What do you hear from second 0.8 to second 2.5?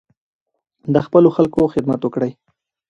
د خپلو خلکو خدمت وکړئ.